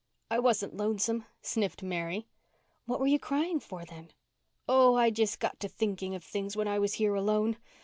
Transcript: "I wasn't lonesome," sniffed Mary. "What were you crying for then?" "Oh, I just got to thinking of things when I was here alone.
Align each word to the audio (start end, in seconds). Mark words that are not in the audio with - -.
"I 0.31 0.39
wasn't 0.39 0.75
lonesome," 0.75 1.25
sniffed 1.43 1.83
Mary. 1.83 2.25
"What 2.87 2.99
were 2.99 3.05
you 3.05 3.19
crying 3.19 3.59
for 3.59 3.85
then?" 3.85 4.09
"Oh, 4.67 4.95
I 4.95 5.11
just 5.11 5.39
got 5.39 5.59
to 5.59 5.67
thinking 5.69 6.15
of 6.15 6.23
things 6.23 6.57
when 6.57 6.67
I 6.67 6.79
was 6.79 6.95
here 6.95 7.13
alone. 7.13 7.57